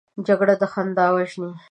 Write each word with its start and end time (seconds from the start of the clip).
جګړه 0.27 0.55
خندا 0.73 1.05
وژني 1.13 1.49